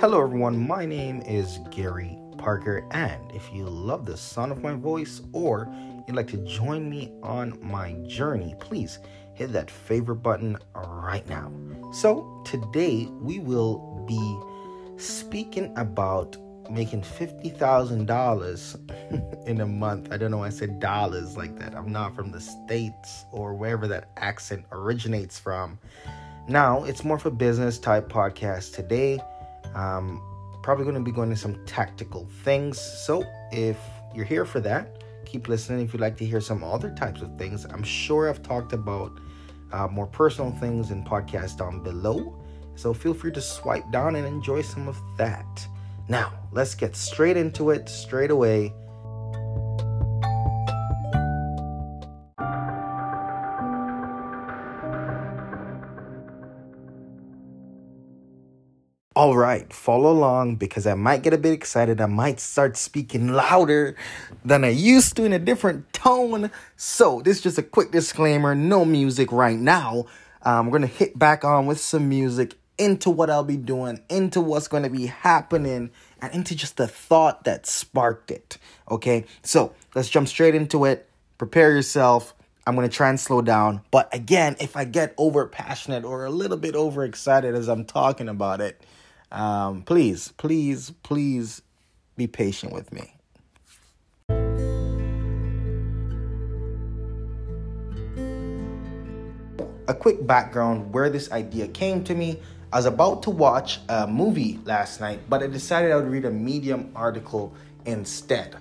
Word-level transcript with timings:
Hello, 0.00 0.22
everyone. 0.22 0.64
My 0.64 0.86
name 0.86 1.22
is 1.22 1.58
Gary 1.72 2.16
Parker, 2.36 2.86
and 2.92 3.32
if 3.32 3.52
you 3.52 3.64
love 3.64 4.06
the 4.06 4.16
sound 4.16 4.52
of 4.52 4.62
my 4.62 4.74
voice 4.74 5.22
or 5.32 5.68
you'd 6.06 6.14
like 6.14 6.28
to 6.28 6.36
join 6.46 6.88
me 6.88 7.12
on 7.24 7.58
my 7.60 7.94
journey, 8.06 8.54
please 8.60 9.00
hit 9.34 9.52
that 9.52 9.68
favorite 9.68 10.22
button 10.22 10.56
right 10.76 11.28
now. 11.28 11.52
So, 11.92 12.44
today 12.46 13.08
we 13.10 13.40
will 13.40 14.04
be 14.06 14.38
speaking 15.02 15.76
about 15.76 16.36
making 16.70 17.02
$50,000 17.02 19.42
in 19.48 19.62
a 19.62 19.66
month. 19.66 20.12
I 20.12 20.16
don't 20.16 20.30
know 20.30 20.38
why 20.38 20.46
I 20.46 20.50
said 20.50 20.78
dollars 20.78 21.36
like 21.36 21.58
that. 21.58 21.74
I'm 21.74 21.90
not 21.90 22.14
from 22.14 22.30
the 22.30 22.40
States 22.40 23.24
or 23.32 23.54
wherever 23.54 23.88
that 23.88 24.10
accent 24.16 24.64
originates 24.70 25.40
from. 25.40 25.76
Now, 26.46 26.84
it's 26.84 27.02
more 27.02 27.16
of 27.16 27.26
a 27.26 27.32
business 27.32 27.80
type 27.80 28.08
podcast 28.08 28.76
today. 28.76 29.18
Um, 29.74 30.22
probably 30.62 30.84
going 30.84 30.96
to 30.96 31.02
be 31.02 31.12
going 31.12 31.30
into 31.30 31.40
some 31.40 31.64
tactical 31.66 32.28
things. 32.44 32.80
So, 32.80 33.24
if 33.52 33.78
you're 34.14 34.24
here 34.24 34.44
for 34.44 34.60
that, 34.60 35.02
keep 35.24 35.48
listening. 35.48 35.84
If 35.84 35.92
you'd 35.92 36.00
like 36.00 36.16
to 36.18 36.26
hear 36.26 36.40
some 36.40 36.62
other 36.64 36.94
types 36.94 37.22
of 37.22 37.36
things, 37.38 37.64
I'm 37.64 37.82
sure 37.82 38.28
I've 38.28 38.42
talked 38.42 38.72
about 38.72 39.18
uh, 39.72 39.88
more 39.88 40.06
personal 40.06 40.50
things 40.52 40.90
in 40.90 41.04
podcasts 41.04 41.56
down 41.56 41.82
below. 41.82 42.38
So, 42.74 42.92
feel 42.92 43.14
free 43.14 43.32
to 43.32 43.40
swipe 43.40 43.90
down 43.90 44.16
and 44.16 44.26
enjoy 44.26 44.62
some 44.62 44.88
of 44.88 45.00
that. 45.16 45.66
Now, 46.08 46.32
let's 46.52 46.74
get 46.74 46.96
straight 46.96 47.36
into 47.36 47.70
it 47.70 47.88
straight 47.88 48.30
away. 48.30 48.72
All 59.18 59.36
right, 59.36 59.72
follow 59.72 60.12
along 60.12 60.58
because 60.58 60.86
I 60.86 60.94
might 60.94 61.24
get 61.24 61.34
a 61.34 61.38
bit 61.38 61.52
excited. 61.52 62.00
I 62.00 62.06
might 62.06 62.38
start 62.38 62.76
speaking 62.76 63.32
louder 63.32 63.96
than 64.44 64.62
I 64.62 64.68
used 64.68 65.16
to 65.16 65.24
in 65.24 65.32
a 65.32 65.40
different 65.40 65.92
tone. 65.92 66.52
So, 66.76 67.20
this 67.24 67.38
is 67.38 67.42
just 67.42 67.58
a 67.58 67.64
quick 67.64 67.90
disclaimer 67.90 68.54
no 68.54 68.84
music 68.84 69.32
right 69.32 69.58
now. 69.58 70.06
Um, 70.42 70.66
we're 70.66 70.78
going 70.78 70.88
to 70.88 70.96
hit 70.96 71.18
back 71.18 71.44
on 71.44 71.66
with 71.66 71.80
some 71.80 72.08
music 72.08 72.54
into 72.78 73.10
what 73.10 73.28
I'll 73.28 73.42
be 73.42 73.56
doing, 73.56 74.00
into 74.08 74.40
what's 74.40 74.68
going 74.68 74.84
to 74.84 74.88
be 74.88 75.06
happening, 75.06 75.90
and 76.22 76.32
into 76.32 76.54
just 76.54 76.76
the 76.76 76.86
thought 76.86 77.42
that 77.42 77.66
sparked 77.66 78.30
it. 78.30 78.56
Okay, 78.88 79.24
so 79.42 79.74
let's 79.96 80.08
jump 80.08 80.28
straight 80.28 80.54
into 80.54 80.84
it. 80.84 81.08
Prepare 81.38 81.72
yourself. 81.72 82.36
I'm 82.68 82.76
to 82.76 82.88
try 82.88 83.08
and 83.08 83.18
slow 83.18 83.42
down. 83.42 83.80
But 83.90 84.14
again, 84.14 84.54
if 84.60 84.76
I 84.76 84.84
get 84.84 85.12
over 85.18 85.44
passionate 85.46 86.04
or 86.04 86.24
a 86.24 86.30
little 86.30 86.56
bit 86.56 86.76
overexcited 86.76 87.56
as 87.56 87.66
I'm 87.66 87.84
talking 87.84 88.28
about 88.28 88.60
it, 88.60 88.80
um, 89.30 89.82
please, 89.82 90.32
please, 90.36 90.90
please 91.02 91.62
be 92.16 92.26
patient 92.26 92.72
with 92.72 92.92
me. 92.92 93.14
A 99.86 99.94
quick 99.94 100.26
background 100.26 100.92
where 100.92 101.08
this 101.08 101.30
idea 101.32 101.66
came 101.68 102.04
to 102.04 102.14
me. 102.14 102.40
I 102.72 102.76
was 102.76 102.84
about 102.84 103.22
to 103.22 103.30
watch 103.30 103.80
a 103.88 104.06
movie 104.06 104.60
last 104.64 105.00
night, 105.00 105.20
but 105.30 105.42
I 105.42 105.46
decided 105.46 105.92
I 105.92 105.96
would 105.96 106.10
read 106.10 106.26
a 106.26 106.30
Medium 106.30 106.92
article 106.94 107.54
instead. 107.86 108.56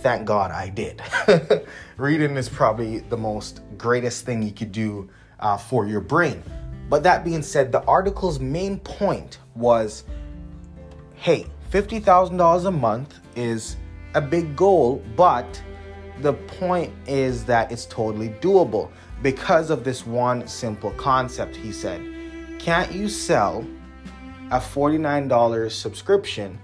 Thank 0.00 0.24
God 0.24 0.50
I 0.50 0.70
did. 0.70 1.02
Reading 1.98 2.36
is 2.36 2.48
probably 2.48 3.00
the 3.00 3.18
most 3.18 3.60
greatest 3.76 4.24
thing 4.24 4.42
you 4.42 4.52
could 4.52 4.72
do 4.72 5.10
uh, 5.40 5.58
for 5.58 5.86
your 5.86 6.00
brain. 6.00 6.42
But 6.90 7.04
that 7.04 7.24
being 7.24 7.42
said, 7.42 7.70
the 7.70 7.82
article's 7.84 8.40
main 8.40 8.80
point 8.80 9.38
was 9.54 10.04
hey, 11.14 11.46
$50,000 11.70 12.64
a 12.64 12.70
month 12.70 13.20
is 13.36 13.76
a 14.14 14.20
big 14.20 14.56
goal, 14.56 15.02
but 15.16 15.62
the 16.20 16.32
point 16.32 16.92
is 17.06 17.44
that 17.44 17.70
it's 17.70 17.86
totally 17.86 18.30
doable 18.40 18.90
because 19.22 19.70
of 19.70 19.84
this 19.84 20.06
one 20.06 20.48
simple 20.48 20.90
concept, 20.92 21.54
he 21.54 21.72
said. 21.72 22.00
Can't 22.58 22.90
you 22.90 23.08
sell 23.08 23.64
a 24.50 24.58
$49 24.58 25.70
subscription 25.70 26.58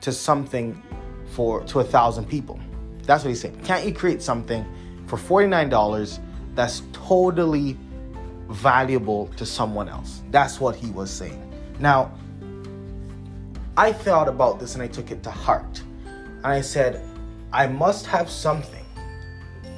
to 0.00 0.12
something 0.12 0.82
for 1.26 1.62
to 1.64 1.80
a 1.80 1.84
thousand 1.84 2.26
people? 2.26 2.58
That's 3.02 3.22
what 3.22 3.28
he's 3.28 3.40
saying. 3.40 3.60
Can't 3.64 3.86
you 3.86 3.94
create 3.94 4.22
something 4.22 4.64
for 5.06 5.16
$49 5.16 6.18
that's 6.54 6.82
totally 6.92 7.76
valuable 8.50 9.28
to 9.36 9.46
someone 9.46 9.88
else? 9.88 10.22
That's 10.30 10.60
what 10.60 10.76
he 10.76 10.90
was 10.90 11.10
saying. 11.10 11.42
Now, 11.78 12.12
I 13.76 13.92
thought 13.92 14.28
about 14.28 14.60
this 14.60 14.74
and 14.74 14.82
I 14.82 14.88
took 14.88 15.10
it 15.10 15.22
to 15.22 15.30
heart. 15.30 15.82
And 16.04 16.46
I 16.46 16.60
said, 16.60 17.02
I 17.52 17.66
must 17.66 18.06
have 18.06 18.30
something, 18.30 18.84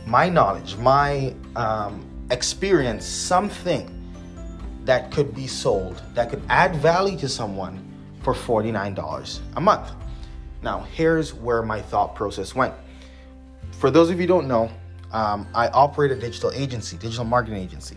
my 0.07 0.29
knowledge, 0.29 0.77
my 0.77 1.35
um, 1.57 2.07
experience, 2.31 3.05
something 3.05 3.89
that 4.85 5.11
could 5.13 5.35
be 5.35 5.47
sold, 5.47 6.03
that 6.15 6.31
could 6.31 6.43
add 6.49 6.77
value 6.77 7.17
to 7.19 7.29
someone 7.29 7.79
for 8.23 8.35
$49 8.35 9.41
a 9.57 9.61
month. 9.61 9.93
Now, 10.63 10.81
here's 10.93 11.35
where 11.35 11.63
my 11.63 11.81
thought 11.81 12.15
process 12.15 12.55
went. 12.55 12.75
For 13.79 13.91
those 13.91 14.11
of 14.11 14.21
you 14.21 14.27
don't 14.27 14.47
know, 14.47 14.71
um, 15.13 15.47
I 15.55 15.69
operate 15.69 16.11
a 16.11 16.17
digital 16.17 16.53
agency, 16.53 16.97
digital 16.97 17.25
marketing 17.25 17.59
agency. 17.59 17.97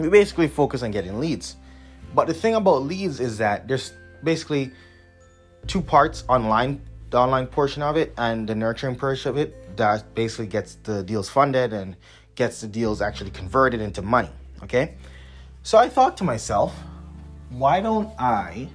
We 0.00 0.08
basically 0.08 0.48
focus 0.48 0.82
on 0.82 0.90
getting 0.90 1.18
leads. 1.20 1.56
But 2.14 2.26
the 2.26 2.34
thing 2.34 2.54
about 2.54 2.82
leads 2.82 3.20
is 3.20 3.38
that 3.38 3.68
there's 3.68 3.92
basically 4.24 4.72
two 5.66 5.80
parts 5.80 6.24
online 6.28 6.80
the 7.10 7.18
online 7.18 7.46
portion 7.46 7.82
of 7.82 7.96
it 7.96 8.14
and 8.18 8.48
the 8.48 8.54
nurturing 8.54 8.96
portion 8.96 9.30
of 9.30 9.36
it 9.36 9.76
that 9.76 10.14
basically 10.14 10.46
gets 10.46 10.76
the 10.84 11.02
deals 11.02 11.28
funded 11.28 11.72
and 11.72 11.96
gets 12.34 12.60
the 12.60 12.68
deals 12.68 13.02
actually 13.02 13.30
converted 13.30 13.80
into 13.80 14.00
money 14.00 14.30
okay 14.62 14.94
so 15.62 15.76
i 15.76 15.88
thought 15.88 16.16
to 16.16 16.24
myself 16.24 16.74
why 17.50 17.80
don't 17.80 18.08
i 18.18 18.68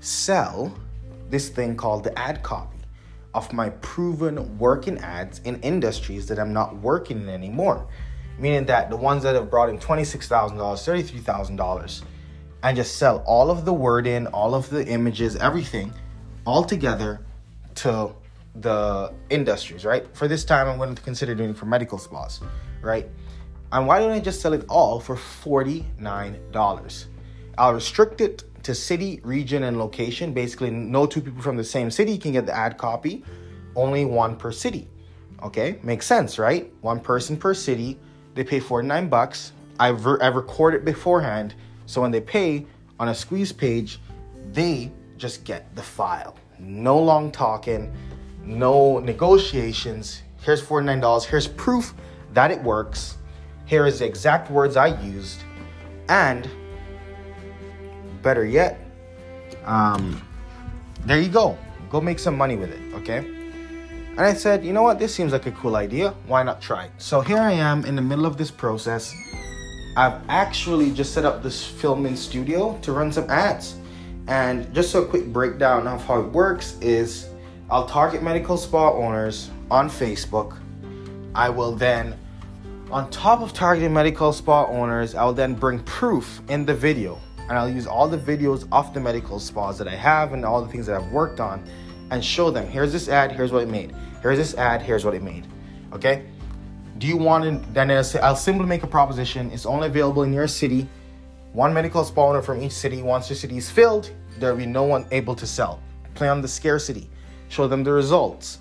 sell 0.00 0.72
this 1.30 1.48
thing 1.48 1.74
called 1.76 2.04
the 2.04 2.16
ad 2.18 2.42
copy 2.42 2.76
of 3.34 3.52
my 3.52 3.70
proven 3.80 4.58
working 4.58 4.98
ads 4.98 5.38
in 5.40 5.58
industries 5.62 6.26
that 6.26 6.38
i'm 6.38 6.52
not 6.52 6.76
working 6.76 7.22
in 7.22 7.28
anymore 7.28 7.86
meaning 8.40 8.64
that 8.66 8.90
the 8.90 8.96
ones 8.96 9.22
that 9.22 9.34
have 9.34 9.50
brought 9.50 9.68
in 9.68 9.78
$26000 9.78 10.56
$33000 10.56 12.02
and 12.62 12.76
just 12.76 12.96
sell 12.96 13.22
all 13.26 13.50
of 13.50 13.64
the 13.64 13.72
wording 13.72 14.26
all 14.28 14.54
of 14.54 14.68
the 14.70 14.86
images 14.86 15.36
everything 15.36 15.92
all 16.46 16.64
together 16.64 17.20
to 17.74 18.14
the 18.54 19.12
industries, 19.30 19.84
right? 19.84 20.06
For 20.16 20.28
this 20.28 20.44
time, 20.44 20.68
I'm 20.68 20.78
going 20.78 20.94
to 20.94 21.02
consider 21.02 21.34
doing 21.34 21.54
for 21.54 21.66
medical 21.66 21.98
spas, 21.98 22.40
right? 22.82 23.08
And 23.72 23.86
why 23.86 24.00
don't 24.00 24.10
I 24.10 24.20
just 24.20 24.40
sell 24.40 24.52
it 24.52 24.64
all 24.68 25.00
for 25.00 25.16
$49? 25.16 27.04
I'll 27.58 27.74
restrict 27.74 28.20
it 28.20 28.44
to 28.64 28.74
city, 28.74 29.20
region, 29.22 29.62
and 29.62 29.78
location. 29.78 30.32
Basically, 30.32 30.70
no 30.70 31.06
two 31.06 31.20
people 31.20 31.40
from 31.40 31.56
the 31.56 31.64
same 31.64 31.90
city 31.90 32.18
can 32.18 32.32
get 32.32 32.46
the 32.46 32.56
ad 32.56 32.78
copy, 32.78 33.24
only 33.76 34.04
one 34.04 34.36
per 34.36 34.50
city. 34.50 34.88
Okay, 35.42 35.78
makes 35.82 36.04
sense, 36.06 36.38
right? 36.38 36.70
One 36.82 37.00
person 37.00 37.36
per 37.36 37.54
city. 37.54 37.98
They 38.34 38.44
pay 38.44 38.60
49 38.60 39.08
bucks. 39.08 39.52
I've, 39.78 40.04
re- 40.04 40.18
I've 40.20 40.36
recorded 40.36 40.84
beforehand, 40.84 41.54
so 41.86 42.02
when 42.02 42.10
they 42.10 42.20
pay 42.20 42.66
on 42.98 43.08
a 43.08 43.14
squeeze 43.14 43.52
page, 43.52 43.98
they 44.52 44.92
just 45.16 45.44
get 45.44 45.74
the 45.74 45.82
file. 45.82 46.36
No 46.58 46.98
long 46.98 47.30
talking, 47.30 47.92
no 48.44 48.98
negotiations. 48.98 50.22
Here's 50.42 50.62
$49. 50.62 51.24
Here's 51.24 51.48
proof 51.48 51.94
that 52.32 52.50
it 52.50 52.62
works. 52.62 53.16
Here 53.66 53.86
is 53.86 54.00
the 54.00 54.06
exact 54.06 54.50
words 54.50 54.76
I 54.76 55.00
used. 55.00 55.42
And 56.08 56.48
better 58.22 58.44
yet, 58.44 58.80
um, 59.64 60.20
there 61.06 61.20
you 61.20 61.28
go. 61.28 61.56
Go 61.88 62.00
make 62.00 62.18
some 62.18 62.36
money 62.36 62.56
with 62.56 62.70
it, 62.70 62.94
okay? 62.94 63.39
And 64.10 64.20
I 64.20 64.34
said, 64.34 64.64
you 64.64 64.72
know 64.72 64.82
what? 64.82 64.98
This 64.98 65.14
seems 65.14 65.32
like 65.32 65.46
a 65.46 65.52
cool 65.52 65.76
idea. 65.76 66.10
Why 66.26 66.42
not 66.42 66.60
try 66.60 66.84
it? 66.84 66.90
So 66.98 67.20
here 67.20 67.38
I 67.38 67.52
am 67.52 67.84
in 67.84 67.96
the 67.96 68.02
middle 68.02 68.26
of 68.26 68.36
this 68.36 68.50
process. 68.50 69.14
I've 69.96 70.20
actually 70.28 70.90
just 70.92 71.14
set 71.14 71.24
up 71.24 71.42
this 71.42 71.64
filming 71.64 72.16
studio 72.16 72.78
to 72.82 72.92
run 72.92 73.12
some 73.12 73.30
ads. 73.30 73.76
And 74.26 74.72
just 74.74 74.94
a 74.94 75.04
quick 75.04 75.26
breakdown 75.32 75.86
of 75.86 76.04
how 76.04 76.20
it 76.20 76.26
works 76.32 76.76
is 76.80 77.28
I'll 77.70 77.86
target 77.86 78.22
medical 78.22 78.56
spa 78.56 78.92
owners 78.92 79.50
on 79.70 79.88
Facebook. 79.88 80.58
I 81.34 81.48
will 81.48 81.72
then, 81.72 82.16
on 82.90 83.10
top 83.10 83.40
of 83.40 83.52
targeting 83.52 83.92
medical 83.92 84.32
spa 84.32 84.66
owners, 84.66 85.14
I'll 85.14 85.32
then 85.32 85.54
bring 85.54 85.78
proof 85.80 86.42
in 86.48 86.66
the 86.66 86.74
video. 86.74 87.18
And 87.48 87.52
I'll 87.52 87.70
use 87.70 87.86
all 87.86 88.08
the 88.08 88.18
videos 88.18 88.68
of 88.70 88.92
the 88.92 89.00
medical 89.00 89.38
spas 89.38 89.78
that 89.78 89.88
I 89.88 89.96
have 89.96 90.32
and 90.32 90.44
all 90.44 90.62
the 90.62 90.70
things 90.70 90.86
that 90.86 91.00
I've 91.00 91.10
worked 91.10 91.40
on 91.40 91.64
and 92.10 92.24
show 92.24 92.50
them 92.50 92.66
here's 92.66 92.92
this 92.92 93.08
ad, 93.08 93.32
here's 93.32 93.52
what 93.52 93.62
it 93.62 93.68
made. 93.68 93.94
Here's 94.22 94.38
this 94.38 94.54
ad, 94.54 94.82
here's 94.82 95.04
what 95.04 95.14
it 95.14 95.22
made. 95.22 95.46
Okay? 95.92 96.26
Do 96.98 97.06
you 97.06 97.16
want 97.16 97.44
to? 97.44 97.72
Then 97.72 97.90
I'll 97.90 98.36
simply 98.36 98.66
make 98.66 98.82
a 98.82 98.86
proposition. 98.86 99.50
It's 99.52 99.66
only 99.66 99.86
available 99.86 100.22
in 100.22 100.32
your 100.32 100.46
city. 100.46 100.88
One 101.52 101.72
medical 101.72 102.04
spa 102.04 102.28
owner 102.28 102.42
from 102.42 102.62
each 102.62 102.72
city. 102.72 103.02
Once 103.02 103.30
your 103.30 103.36
city 103.36 103.56
is 103.56 103.70
filled, 103.70 104.12
There'll 104.40 104.56
be 104.56 104.66
no 104.66 104.84
one 104.84 105.06
able 105.10 105.34
to 105.36 105.46
sell. 105.46 105.80
Play 106.14 106.28
on 106.28 106.40
the 106.40 106.48
scarcity. 106.48 107.08
Show 107.48 107.68
them 107.68 107.84
the 107.84 107.92
results. 107.92 108.58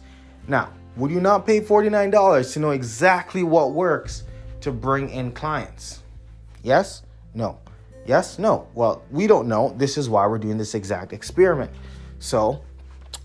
Now, 0.47 0.73
would 0.97 1.09
you 1.09 1.21
not 1.21 1.45
pay 1.45 1.61
$49 1.61 2.53
to 2.53 2.59
know 2.59 2.71
exactly 2.71 3.43
what 3.43 3.71
works 3.71 4.23
to 4.61 4.71
bring 4.71 5.09
in 5.09 5.31
clients? 5.31 6.03
Yes? 6.63 7.03
No. 7.33 7.59
Yes? 8.05 8.39
No. 8.39 8.67
Well, 8.73 9.03
we 9.09 9.25
don't 9.25 9.47
know. 9.47 9.73
This 9.77 9.97
is 9.97 10.09
why 10.09 10.27
we're 10.27 10.37
doing 10.37 10.57
this 10.57 10.75
exact 10.75 11.13
experiment. 11.13 11.71
So, 12.19 12.61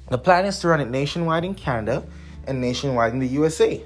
the 0.09 0.19
plan 0.19 0.45
is 0.45 0.59
to 0.61 0.69
run 0.69 0.81
it 0.81 0.91
nationwide 0.91 1.45
in 1.45 1.55
Canada 1.55 2.05
and 2.47 2.61
nationwide 2.61 3.13
in 3.13 3.19
the 3.19 3.29
USA. 3.29 3.83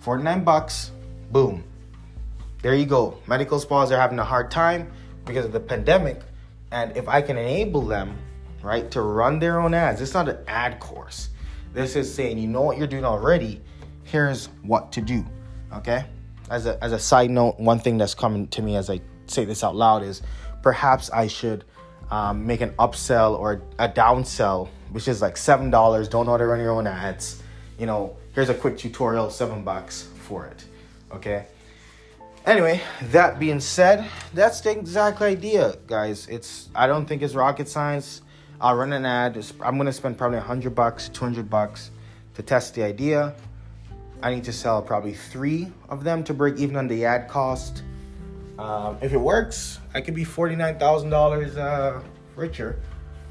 49 0.00 0.44
bucks, 0.44 0.90
boom. 1.30 1.64
There 2.62 2.74
you 2.74 2.86
go. 2.86 3.18
Medical 3.26 3.58
spas 3.58 3.90
are 3.90 3.98
having 3.98 4.18
a 4.18 4.24
hard 4.24 4.50
time 4.50 4.92
because 5.24 5.44
of 5.46 5.52
the 5.52 5.60
pandemic. 5.60 6.20
And 6.70 6.96
if 6.96 7.08
I 7.08 7.22
can 7.22 7.36
enable 7.36 7.82
them, 7.82 8.16
right, 8.62 8.90
to 8.90 9.00
run 9.00 9.38
their 9.38 9.60
own 9.60 9.74
ads, 9.74 10.00
it's 10.00 10.14
not 10.14 10.28
an 10.28 10.38
ad 10.46 10.78
course. 10.78 11.30
This 11.72 11.96
is 11.96 12.12
saying, 12.12 12.38
you 12.38 12.48
know 12.48 12.62
what 12.62 12.78
you're 12.78 12.86
doing 12.86 13.04
already, 13.04 13.60
here's 14.04 14.46
what 14.62 14.92
to 14.92 15.00
do. 15.00 15.24
Okay? 15.72 16.04
As 16.50 16.66
a, 16.66 16.82
as 16.82 16.92
a 16.92 16.98
side 16.98 17.30
note, 17.30 17.58
one 17.58 17.78
thing 17.78 17.96
that's 17.96 18.14
coming 18.14 18.48
to 18.48 18.62
me 18.62 18.76
as 18.76 18.90
I 18.90 19.00
say 19.26 19.44
this 19.44 19.62
out 19.62 19.76
loud 19.76 20.02
is 20.02 20.20
perhaps 20.62 21.10
I 21.10 21.28
should 21.28 21.64
um, 22.10 22.46
make 22.46 22.60
an 22.60 22.70
upsell 22.72 23.38
or 23.38 23.62
a 23.78 23.88
downsell, 23.88 24.68
which 24.90 25.08
is 25.08 25.22
like 25.22 25.36
seven 25.36 25.70
dollars. 25.70 26.08
Don't 26.08 26.26
know 26.26 26.32
how 26.32 26.38
to 26.38 26.46
run 26.46 26.60
your 26.60 26.70
own 26.70 26.86
ads. 26.86 27.42
You 27.78 27.86
know, 27.86 28.16
here's 28.34 28.48
a 28.48 28.54
quick 28.54 28.78
tutorial, 28.78 29.30
seven 29.30 29.62
bucks 29.62 30.08
for 30.16 30.46
it. 30.46 30.64
Okay. 31.12 31.46
Anyway, 32.46 32.80
that 33.10 33.38
being 33.38 33.60
said, 33.60 34.06
that's 34.32 34.60
the 34.60 34.70
exact 34.70 35.20
idea, 35.20 35.76
guys. 35.86 36.26
It's 36.28 36.68
I 36.74 36.86
don't 36.86 37.06
think 37.06 37.22
it's 37.22 37.34
rocket 37.34 37.68
science. 37.68 38.22
I'll 38.60 38.76
run 38.76 38.92
an 38.92 39.06
ad. 39.06 39.42
I'm 39.60 39.76
gonna 39.76 39.92
spend 39.92 40.18
probably 40.18 40.38
hundred 40.38 40.74
bucks, 40.74 41.08
two 41.08 41.24
hundred 41.24 41.50
bucks 41.50 41.90
to 42.34 42.42
test 42.42 42.74
the 42.74 42.82
idea. 42.82 43.34
I 44.22 44.34
need 44.34 44.44
to 44.44 44.52
sell 44.52 44.82
probably 44.82 45.14
three 45.14 45.72
of 45.88 46.04
them 46.04 46.22
to 46.24 46.34
break 46.34 46.58
even 46.58 46.76
on 46.76 46.88
the 46.88 47.04
ad 47.04 47.28
cost. 47.28 47.82
Um, 48.58 48.98
if 49.00 49.12
it 49.14 49.18
works, 49.18 49.80
I 49.94 50.02
could 50.02 50.14
be 50.14 50.24
$49,000 50.24 51.56
uh, 51.56 52.02
richer. 52.36 52.78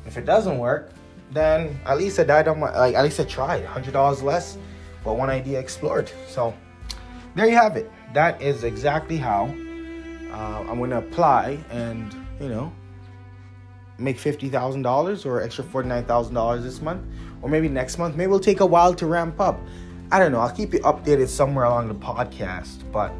If 0.07 0.17
it 0.17 0.25
doesn't 0.25 0.57
work, 0.57 0.91
then 1.31 1.79
at 1.85 1.97
least 1.97 2.19
I 2.19 2.23
died 2.23 2.47
on 2.47 2.59
my, 2.59 2.75
like, 2.77 2.95
at 2.95 3.03
least 3.03 3.19
I 3.19 3.23
tried. 3.23 3.65
$100 3.65 4.23
less, 4.23 4.57
but 5.03 5.17
one 5.17 5.29
idea 5.29 5.59
explored. 5.59 6.11
So 6.27 6.53
there 7.35 7.47
you 7.47 7.55
have 7.55 7.77
it. 7.77 7.91
That 8.13 8.41
is 8.41 8.63
exactly 8.63 9.17
how 9.17 9.45
uh, 10.31 10.65
I'm 10.67 10.77
going 10.77 10.89
to 10.89 10.97
apply 10.97 11.59
and, 11.69 12.13
you 12.39 12.49
know, 12.49 12.73
make 13.97 14.17
$50,000 14.17 15.25
or 15.25 15.41
extra 15.41 15.63
$49,000 15.63 16.63
this 16.63 16.81
month 16.81 17.05
or 17.41 17.49
maybe 17.49 17.69
next 17.69 17.97
month. 17.97 18.15
Maybe 18.15 18.25
it'll 18.25 18.39
take 18.39 18.61
a 18.61 18.65
while 18.65 18.93
to 18.95 19.05
ramp 19.05 19.39
up. 19.39 19.59
I 20.11 20.19
don't 20.19 20.31
know. 20.31 20.39
I'll 20.39 20.55
keep 20.55 20.73
you 20.73 20.79
updated 20.79 21.27
somewhere 21.27 21.65
along 21.65 21.87
the 21.87 21.93
podcast, 21.93 22.91
but 22.91 23.11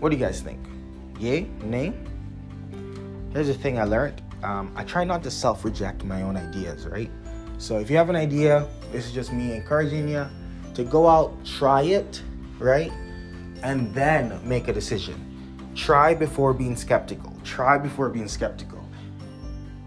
what 0.00 0.10
do 0.10 0.16
you 0.16 0.22
guys 0.22 0.40
think? 0.40 0.60
Yay? 1.18 1.48
Nay? 1.62 1.94
Here's 3.32 3.46
the 3.46 3.54
thing 3.54 3.78
I 3.78 3.84
learned. 3.84 4.22
Um, 4.42 4.72
I 4.76 4.84
try 4.84 5.04
not 5.04 5.22
to 5.24 5.30
self 5.30 5.64
reject 5.64 6.04
my 6.04 6.22
own 6.22 6.36
ideas, 6.36 6.86
right? 6.86 7.10
So 7.58 7.78
if 7.78 7.90
you 7.90 7.96
have 7.96 8.08
an 8.08 8.16
idea, 8.16 8.66
this 8.92 9.06
is 9.06 9.12
just 9.12 9.32
me 9.32 9.52
encouraging 9.52 10.08
you 10.08 10.26
to 10.74 10.84
go 10.84 11.08
out, 11.08 11.34
try 11.44 11.82
it, 11.82 12.22
right? 12.58 12.92
And 13.62 13.92
then 13.94 14.40
make 14.46 14.68
a 14.68 14.72
decision. 14.72 15.24
Try 15.74 16.14
before 16.14 16.54
being 16.54 16.76
skeptical. 16.76 17.32
Try 17.44 17.78
before 17.78 18.08
being 18.08 18.28
skeptical. 18.28 18.84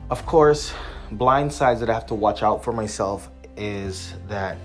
Of 0.09 0.25
course, 0.25 0.73
blind 1.11 1.51
sides 1.53 1.79
that 1.79 1.89
I 1.89 1.93
have 1.93 2.05
to 2.07 2.15
watch 2.15 2.43
out 2.43 2.63
for 2.63 2.73
myself 2.73 3.29
is 3.55 4.13
that 4.27 4.57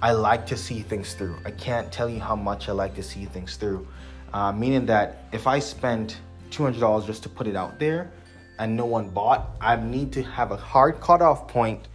I 0.00 0.12
like 0.12 0.46
to 0.46 0.56
see 0.56 0.80
things 0.80 1.12
through. 1.12 1.36
I 1.44 1.50
can't 1.50 1.92
tell 1.92 2.08
you 2.08 2.20
how 2.20 2.36
much 2.36 2.70
I 2.70 2.72
like 2.72 2.94
to 2.94 3.02
see 3.02 3.26
things 3.26 3.56
through 3.56 3.86
uh, 4.32 4.52
meaning 4.52 4.86
that 4.86 5.24
if 5.32 5.46
I 5.46 5.58
spend 5.58 6.16
$200 6.50 7.06
just 7.06 7.22
to 7.24 7.28
put 7.28 7.46
it 7.46 7.56
out 7.56 7.78
there 7.78 8.10
and 8.60 8.76
no 8.76 8.84
one 8.84 9.08
bought, 9.08 9.56
I 9.58 9.74
need 9.76 10.12
to 10.12 10.22
have 10.22 10.52
a 10.52 10.56
hard 10.56 11.00
cutoff 11.00 11.48
point 11.48 11.88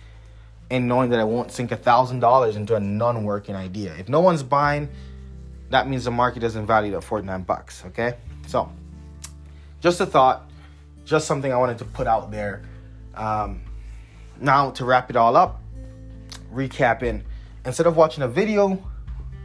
in 0.71 0.87
knowing 0.87 1.11
that 1.11 1.19
I 1.19 1.23
won't 1.23 1.51
sink 1.51 1.71
a 1.71 1.77
$1,000 1.77 2.55
into 2.55 2.75
a 2.75 2.79
non 2.79 3.23
working 3.23 3.55
idea. 3.55 3.93
If 3.99 4.09
no 4.09 4.19
one's 4.19 4.41
buying, 4.41 4.89
that 5.69 5.87
means 5.87 6.05
the 6.05 6.11
market 6.11 6.39
doesn't 6.39 6.65
value 6.65 6.97
at 6.97 7.03
49 7.03 7.43
bucks, 7.43 7.83
okay? 7.85 8.15
So, 8.47 8.71
just 9.79 10.01
a 10.01 10.07
thought, 10.07 10.49
just 11.05 11.27
something 11.27 11.53
I 11.53 11.57
wanted 11.57 11.77
to 11.77 11.85
put 11.85 12.07
out 12.07 12.31
there. 12.31 12.63
Um, 13.13 13.61
now, 14.41 14.71
to 14.71 14.85
wrap 14.85 15.11
it 15.11 15.15
all 15.15 15.37
up, 15.37 15.61
recapping, 16.51 17.21
instead 17.63 17.85
of 17.85 17.95
watching 17.95 18.23
a 18.23 18.27
video, 18.27 18.83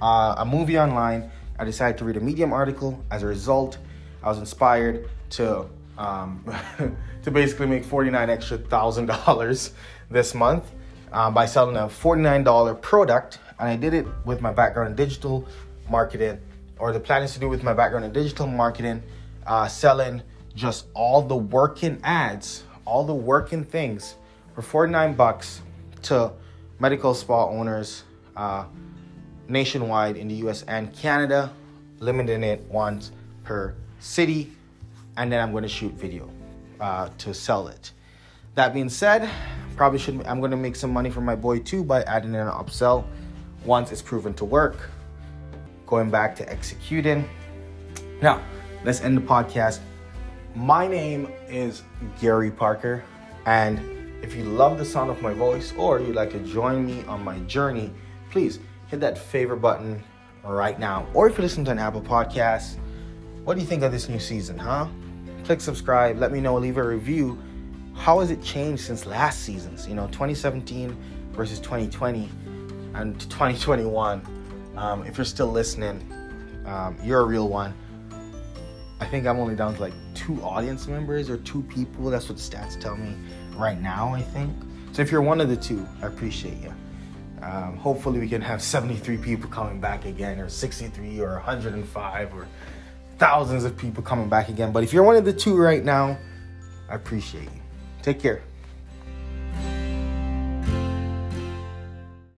uh, 0.01 0.37
a 0.39 0.47
movie 0.47 0.79
online, 0.79 1.31
I 1.59 1.67
decided 1.67 1.99
to 1.99 2.07
read 2.07 2.17
a 2.17 2.21
Medium 2.21 2.55
article. 2.55 3.05
As 3.11 3.23
a 3.23 3.27
result, 3.27 3.77
I 4.23 4.29
was 4.31 4.39
inspired 4.39 5.11
to 5.31 5.69
um, 6.01 6.43
to 7.23 7.31
basically 7.31 7.67
make 7.67 7.85
forty 7.85 8.11
nine 8.11 8.31
extra 8.31 8.59
thousand 8.59 9.07
dollars 9.07 9.73
this 10.11 10.35
month 10.35 10.65
um, 11.13 11.35
by 11.35 11.47
selling 11.47 11.77
a 11.77 11.89
forty 11.89 12.23
nine 12.23 12.43
dollar 12.43 12.75
product, 12.75 13.39
and 13.59 13.69
I 13.69 13.77
did 13.77 13.95
it 13.95 14.07
with 14.25 14.41
my 14.41 14.53
background 14.53 14.91
in 14.91 14.97
digital 14.97 15.47
marketing, 15.89 16.41
or 16.79 16.93
the 16.93 17.01
plan 17.01 17.23
is 17.23 17.35
to 17.35 17.41
do 17.41 17.49
with 17.49 17.63
my 17.63 17.75
background 17.75 18.07
in 18.07 18.13
digital 18.13 18.47
marketing, 18.47 19.03
uh, 19.47 19.69
selling 19.69 20.23
just 20.55 20.87
all 20.95 21.23
the 21.23 21.37
working 21.37 22.01
ads, 22.03 22.65
all 22.87 23.05
the 23.05 23.15
working 23.15 23.63
things 23.63 24.17
for 24.55 24.63
forty 24.63 24.91
nine 24.91 25.15
bucks 25.15 25.61
to 26.03 26.33
medical 26.79 27.15
spa 27.15 27.47
owners. 27.47 28.05
Uh, 28.35 28.65
nationwide 29.49 30.17
in 30.17 30.29
the 30.29 30.37
US 30.47 30.63
and 30.63 30.95
Canada, 30.95 31.53
limiting 31.99 32.45
it 32.45 32.61
once 32.71 33.11
per 33.43 33.75
city, 33.99 34.53
and 35.21 35.31
then 35.31 35.39
I'm 35.39 35.51
going 35.51 35.65
to 35.65 35.69
shoot 35.69 35.93
video 35.93 36.31
uh, 36.81 37.11
to 37.19 37.35
sell 37.35 37.69
it. 37.69 37.93
That 38.55 38.73
being 38.73 38.89
said, 38.89 39.29
probably 39.77 39.99
should 39.99 40.27
I'm 40.27 40.41
going 40.41 40.51
to 40.51 40.57
make 40.57 40.75
some 40.75 40.91
money 40.91 41.11
for 41.11 41.21
my 41.21 41.37
boy 41.37 41.59
too 41.59 41.85
by 41.85 42.03
adding 42.05 42.31
in 42.31 42.41
an 42.41 42.49
upsell 42.49 43.05
once 43.67 43.93
it's 43.93 44.01
proven 44.01 44.33
to 44.35 44.47
work. 44.47 44.89
Going 45.87 46.09
back 46.09 46.35
to 46.37 46.49
executing. 46.49 47.29
Now, 48.23 48.43
let's 48.83 49.03
end 49.03 49.15
the 49.19 49.21
podcast. 49.21 49.81
My 50.55 50.89
name 50.89 51.31
is 51.49 51.83
Gary 52.19 52.51
Parker, 52.51 53.05
and 53.45 53.79
if 54.25 54.35
you 54.35 54.45
love 54.45 54.79
the 54.79 54.87
sound 54.87 55.11
of 55.11 55.21
my 55.21 55.35
voice 55.35 55.75
or 55.77 56.01
you'd 56.01 56.17
like 56.17 56.31
to 56.31 56.41
join 56.41 56.87
me 56.87 57.05
on 57.05 57.23
my 57.23 57.39
journey, 57.41 57.93
please 58.31 58.59
hit 58.87 59.01
that 59.01 59.19
favorite 59.19 59.59
button 59.59 60.03
right 60.45 60.79
now. 60.79 61.07
Or 61.13 61.29
if 61.29 61.37
you 61.37 61.43
listen 61.43 61.63
to 61.67 61.73
an 61.73 61.79
Apple 61.79 62.01
Podcast, 62.01 62.79
what 63.45 63.55
do 63.55 63.61
you 63.61 63.67
think 63.67 63.83
of 63.83 63.93
this 63.93 64.09
new 64.09 64.19
season, 64.19 64.57
huh? 64.57 64.89
Click 65.51 65.61
subscribe, 65.61 66.17
let 66.19 66.31
me 66.31 66.41
know, 66.41 66.57
leave 66.57 66.77
a 66.77 66.83
review. 66.87 67.37
How 67.97 68.21
has 68.21 68.31
it 68.31 68.41
changed 68.41 68.85
since 68.85 69.05
last 69.05 69.41
season's? 69.41 69.89
You 69.89 69.97
know, 69.97 70.07
2017 70.07 70.97
versus 71.33 71.59
2020 71.59 72.29
and 72.95 73.21
2021. 73.23 74.23
Um, 74.77 75.05
if 75.07 75.19
you're 75.19 75.25
still 75.25 75.49
listening, 75.49 76.09
um, 76.67 76.97
you're 77.03 77.23
a 77.23 77.25
real 77.25 77.49
one. 77.49 77.75
I 79.01 79.07
think 79.07 79.27
I'm 79.27 79.41
only 79.41 79.57
down 79.57 79.75
to 79.75 79.81
like 79.81 79.93
two 80.15 80.41
audience 80.41 80.87
members 80.87 81.29
or 81.29 81.39
two 81.39 81.63
people. 81.63 82.09
That's 82.11 82.29
what 82.29 82.39
the 82.39 82.45
stats 82.45 82.81
tell 82.81 82.97
me 82.97 83.17
right 83.57 83.83
now, 83.83 84.15
I 84.15 84.23
think. 84.23 84.55
So 84.93 85.03
if 85.03 85.11
you're 85.11 85.21
one 85.21 85.41
of 85.41 85.49
the 85.49 85.57
two, 85.57 85.85
I 86.01 86.07
appreciate 86.07 86.63
you. 86.63 86.73
Um, 87.43 87.77
hopefully, 87.77 88.21
we 88.21 88.29
can 88.29 88.41
have 88.41 88.63
73 88.63 89.17
people 89.17 89.51
coming 89.51 89.81
back 89.81 90.05
again, 90.05 90.39
or 90.39 90.49
63, 90.49 91.21
or 91.21 91.35
105, 91.39 92.35
or 92.35 92.47
thousands 93.21 93.65
of 93.65 93.77
people 93.77 94.03
coming 94.03 94.29
back 94.29 94.49
again. 94.49 94.73
But 94.73 94.83
if 94.83 94.93
you're 94.93 95.05
one 95.05 95.15
of 95.15 95.25
the 95.25 95.33
two 95.33 95.57
right 95.57 95.85
now, 95.85 96.19
I 96.89 96.95
appreciate 96.95 97.45
you. 97.45 97.61
Take 98.03 98.19
care. 98.19 98.43